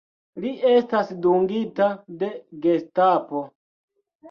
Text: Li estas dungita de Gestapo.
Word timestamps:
Li 0.45 0.53
estas 0.69 1.11
dungita 1.25 1.91
de 2.25 2.33
Gestapo. 2.65 3.45